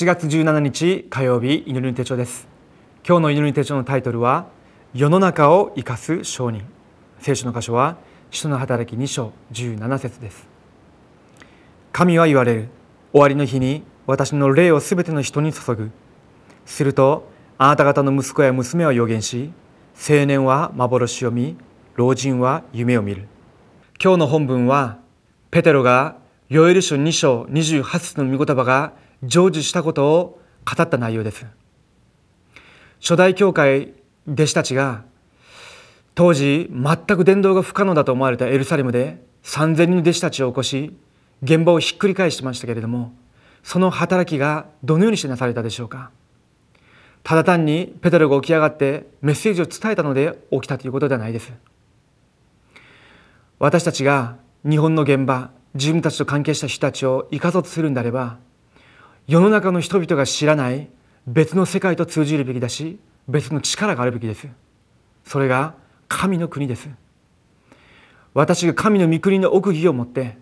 [0.00, 2.48] 8月17日火曜日祈りの手帳です。
[3.06, 4.46] 今日の祈りの手帳のタイトルは
[4.94, 6.64] 世の中を生かす商人。
[7.18, 7.98] 聖書の箇所は
[8.30, 10.48] 使徒の働き2章17節です。
[11.92, 12.68] 神は言われる。
[13.12, 15.90] 終わりの日に私の霊をすべての人に注ぐ。
[16.64, 17.28] すると
[17.58, 19.52] あなた方の息子や娘は予言し
[19.96, 21.58] 青年は幻を見
[21.96, 23.28] 老人は夢を見る。
[24.02, 24.96] 今日の本文は
[25.50, 26.16] ペテロが
[26.48, 31.46] ヨエル書2章28節の御言葉が成就したことを語った内容です。
[33.00, 33.94] 初代教会
[34.28, 35.04] 弟子たちが
[36.14, 40.96] 当時全く伝道が不可能だと思われたエルサレムで3,000人の弟子たちを起こし
[41.42, 43.14] 現場をひっくり返してましたけれども
[43.62, 46.10] その働きがどのようにしてなされたでしょうか。
[47.22, 51.52] ただ単にペテロが起き上がってメッセージを伝えたので起きたということではないです。
[53.58, 54.36] 私たちが
[54.68, 58.38] 日本の現場自分たちと関係した人たちを生かそうとするんであれば
[59.30, 60.90] 世の中の人々が知らない
[61.24, 64.48] 別の世界と通じるべきだし別の力があるべきです。
[65.24, 65.76] それが
[66.08, 66.88] 神の国です。
[68.34, 70.36] 私が神の御国の奥義を持って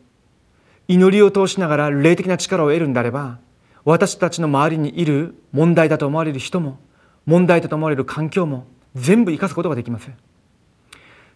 [0.89, 3.41] 祈りを通しながら霊的な力を得るんであれば
[3.85, 6.79] 私たちの周りにいる問題だと思われる人も
[7.27, 10.11] 問題だと思われる環境も全部生かすことができます。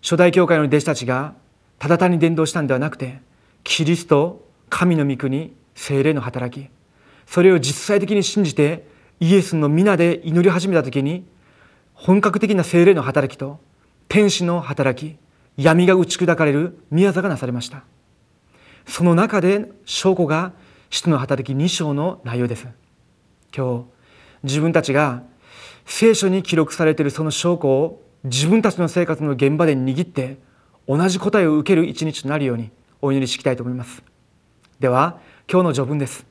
[0.00, 1.34] 初代教会の弟子たちが
[1.78, 3.20] ただ単に伝道したんではなくて
[3.62, 6.70] キリスト神の御国精霊の働き。
[7.33, 8.86] それを実際的に信じて
[9.19, 11.25] イエスの皆で祈り始めた時に
[11.94, 13.58] 本格的な精霊の働きと
[14.06, 15.16] 天使の働き
[15.56, 17.84] 闇が打ち砕かれる宮座がなされました。
[18.86, 20.53] その中で証拠が
[20.91, 22.69] 使徒の働き2章の内容です。
[23.56, 23.84] 今日
[24.42, 25.22] 自分たちが
[25.86, 30.36] 聖書に記録されているその証拠を自分たちの生活の現場で握って
[30.86, 34.03] 同じ答えを受ける一日となるようにお祈りしていきたいと思います。
[34.81, 35.19] では
[35.50, 36.31] 今日の序文です。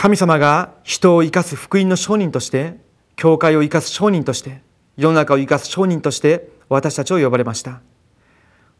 [0.00, 2.76] 神様が人を生かす福音の商人として
[3.16, 4.62] 教会を生かす商人として
[4.96, 7.80] 世の中を生かす商人として私たちを呼ばれました。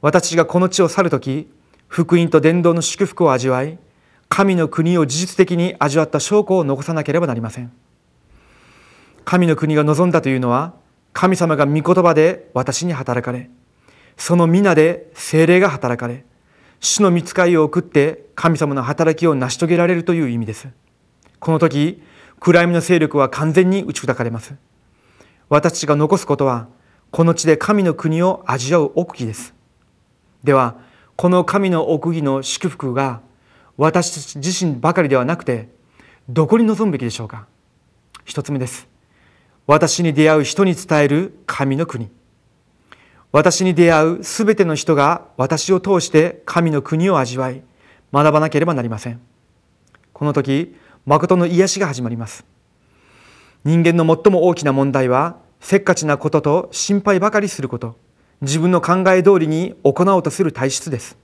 [0.01, 1.51] 私がこの地を去る時
[1.89, 3.81] 福音と伝道の祝福を味わい
[4.29, 7.73] 神の国を事実的に味わった証拠を残さなければなりません。
[9.25, 10.75] 神の国が望んだというのは
[11.15, 13.51] 神様が御言葉で私に働かれ
[14.17, 16.25] その皆で精霊が働かれ
[16.79, 20.69] 主の見つかりを送って神様の働きを成し遂げられるという意味です。
[21.41, 22.03] この時
[22.41, 24.55] 暗闇の勢力は完全に打ち砕かれます。
[25.49, 26.69] 私たちが残すことは
[27.11, 29.55] この地で神の国を味わう奥義です。
[30.45, 30.77] では
[31.17, 33.21] この神の奥義の祝福が
[33.77, 35.69] 私たち自身ばかりではなくて
[36.29, 37.47] どこに臨むべきでしょうか。
[38.25, 38.89] 一つ目です。
[39.67, 42.09] 私に出会う人に伝える神の国。
[43.33, 47.63] 私に出会うすべての人が私を通して神の国を味わい
[48.13, 49.21] 学ばなければなりません。
[50.13, 50.75] この時
[51.09, 52.45] 誠の癒しが始まります。
[53.65, 57.97] 人間の最も大きな問題はせっかちなことと心配ばかりすること。
[58.43, 61.17] 自分の考え通りに行おうとする体質です。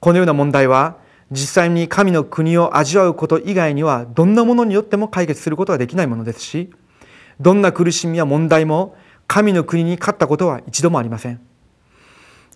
[0.00, 0.96] このような問題は
[1.30, 6.72] 実際に神の国を味わうこと以外にはどんなものによっても解決することができないものですし
[7.38, 8.96] どんな苦しみや問題も
[9.26, 11.40] 神の国に勝ったことは一度もありません。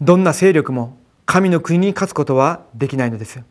[0.00, 0.96] どんな勢力も
[1.26, 3.42] 神の国に勝つことはできないのです。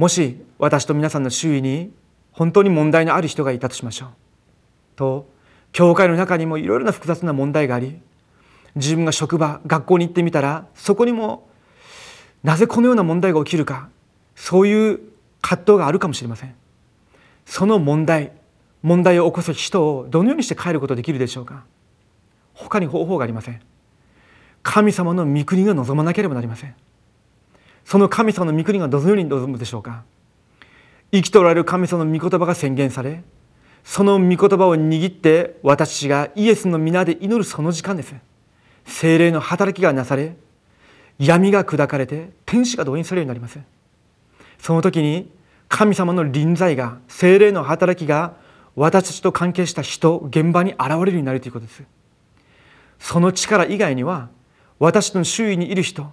[0.00, 1.92] もし私と皆さんの周囲に
[2.32, 4.08] 本当に問題のある人がいたとしましょう。
[4.96, 5.28] と
[5.72, 8.00] 教会の中にもいろいろな複雑な問題があり
[8.76, 11.50] 自分が職場学校に行ってみたらそこにも
[12.42, 13.90] なぜこのような問題が起きるか
[14.34, 15.00] そういう
[15.42, 16.54] 葛藤があるかもしれません。
[17.44, 18.32] その問題
[18.80, 21.64] 問題を起こす人をどのようにして変えることができるでしょうか。
[22.54, 23.60] 他に方法がありません。
[24.62, 26.74] 神様の御国が望まなければなりません。
[27.90, 30.04] その神様の御国がどのように望むでしょうか？
[31.10, 33.24] 生きとられる神様の御言葉が宣言され
[33.82, 38.14] その御言葉を握って私がイエスの皆で祈るその時間です。
[38.86, 40.36] 精霊の働きがなされ
[41.18, 43.58] 闇が砕かれて天使が動員されるようになります。
[44.60, 45.28] その時に
[45.68, 48.36] 神様の臨在が精霊の働きが
[48.76, 51.82] 私たちと関係した人現場に現れるようになるということです。
[53.00, 54.28] その力以外には
[54.78, 56.12] 私の周囲にいる人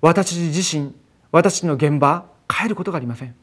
[0.00, 0.94] 私自身
[1.32, 3.34] 私の現場変えることがありません。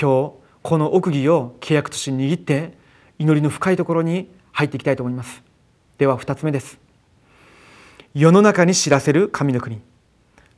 [0.00, 2.74] 今日この奥義を契約として握って
[3.18, 5.42] 祈りの深いところに入っていきたいと思います。
[5.98, 6.78] では2つ目です。
[8.14, 9.80] 世の中に知らせる神の国。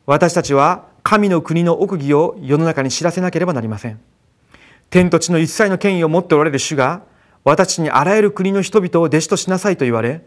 [0.06, 4.00] 私たちは神の国の奥義を世の中に知らせなければなりません。
[4.90, 7.02] 天と地の一切の権威を持っておられる主が
[7.44, 10.22] 私にあらゆる国の人々を弟子としなさいと言われ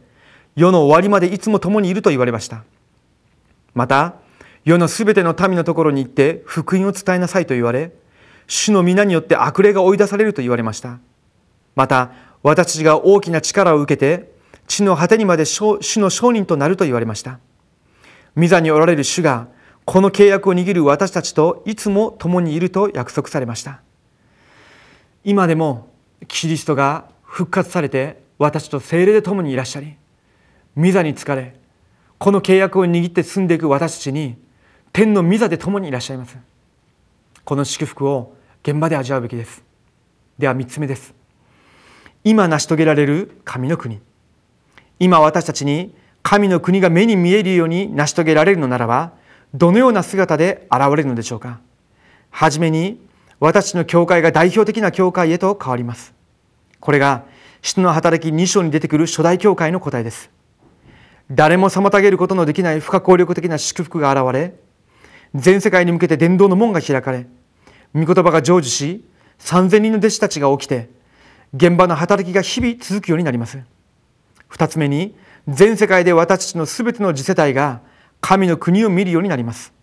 [0.56, 2.64] 世の終わりまでいつも共にいると言われました。
[3.74, 4.16] また
[4.64, 7.92] 世のすべての民のところに行って福音を伝えなさいと言われ
[8.48, 11.00] 主の皆によって悪霊が追い出されると言われました。
[11.76, 12.12] また
[12.44, 14.32] 私たちが大きな力を受けて
[14.68, 17.40] 地の果てにまで主の商人となると言われました。
[18.36, 19.48] 御座におられる主が
[19.86, 23.82] この契約を握る私たちといつも共にいると約束されました。
[25.24, 25.90] 今でも
[26.28, 29.96] キリストが復活されて私と精霊で共にいらっしゃり
[30.76, 31.56] 御座に疲れ
[32.18, 34.36] この契約を握って進んでいく私たちに
[34.94, 36.38] 天の御座で共にいらっしゃいます。
[37.46, 39.64] この祝福を現場で味わうべきです。
[40.38, 41.14] では3つ目です。
[42.24, 44.00] 今成し遂げられる神の国。
[45.00, 49.14] 今私たちに神の国が目に見えるように成し遂げられるのならば
[49.54, 51.60] どのような姿で現れるのでしょうか。
[52.30, 53.00] はじめに
[53.40, 56.14] 私の教会が代表的な教会へと変わります。
[56.80, 57.24] これが
[57.62, 60.30] 人の働き2章に出てくる初代教会の答えです。
[61.32, 64.54] 誰も妨げることのできない不可抗力的な祝福が現れ
[65.36, 67.26] 全世界に向けて伝道の門が開かれ
[67.94, 69.04] 御言葉が成就し
[69.40, 70.90] 3000人の弟子たちが起きて
[71.54, 73.60] 現場の働きが日々続くようになります。
[74.52, 75.16] 2つ目に
[75.48, 77.82] 全世界で私たちのすべての次世代が
[78.22, 79.74] 神の国を見るようになります。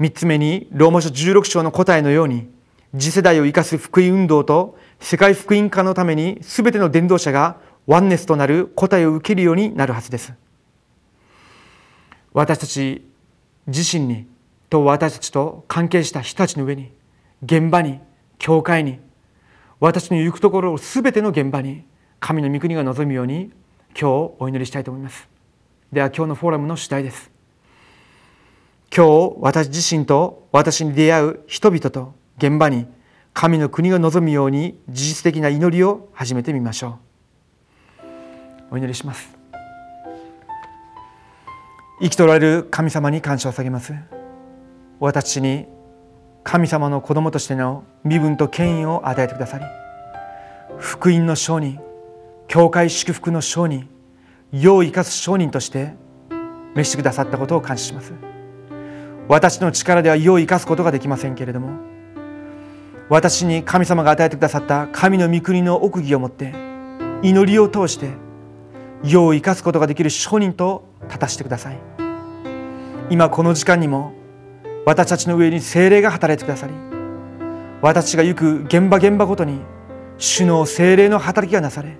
[0.00, 2.48] 3つ目にローマ書16章の答えのように
[2.96, 10.32] 次世代を生かす福音運動と世界福音化のために全ての伝道者がワンネスとなる答えを受けるようになるはずです。
[12.32, 13.07] 私たち
[13.68, 14.26] 自身に
[14.70, 16.90] と私たちと関係した人たちの上に
[17.42, 18.00] 現場に
[18.38, 18.98] 教会に
[19.80, 21.84] 私の行くところを全ての現場に
[22.18, 23.52] 神の御国が望むように
[23.98, 25.28] 今日お祈りしたいと思います。
[25.92, 27.30] では今日のフォーラムの主題です。
[28.94, 32.86] 今日私自身と私に出会う人々と現場に
[33.34, 36.98] 神の国が望むように事実的な祈りを始めてみましょ
[38.00, 38.04] う。
[38.72, 39.37] お祈りします。
[42.00, 43.92] 生きとられる神様に感謝を下げます。
[45.00, 45.66] 私に
[46.44, 49.64] 神様の子供としての身分と権威を与えてくださり
[50.78, 51.78] 福音の商人
[52.48, 53.88] 教会祝福の商人
[54.50, 55.94] 世を生かす商人として
[56.74, 58.12] 召してくださったことを感謝します。
[59.28, 61.78] 私の力では世を生かすことができませんけれども
[63.10, 66.54] 私に神様が与えてくださった神の御国の奥義を持って
[67.22, 68.08] 祈りを通して
[69.04, 71.78] 世を生かすことができる商人と立たしてください。
[73.10, 74.12] 今この時間にも
[74.84, 76.74] 私たちの上に精霊が働いてくださり
[77.80, 79.60] 私が行く現場現場ごとに
[80.18, 81.96] 主の精霊の働きがなされ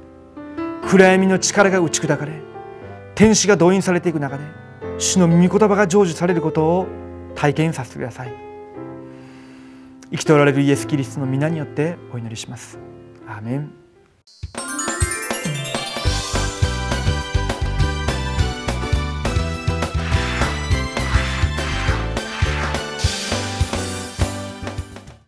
[0.86, 2.32] 暗闇の力が打ち砕かれ
[3.14, 4.44] 天使が動員されていく中で
[4.98, 6.86] 主の御言葉が成就されることを
[7.34, 8.32] 体験させてください。
[10.10, 12.78] 生きておられるイエス・キリストの皆によってお祈りします。
[13.26, 13.87] アーメン。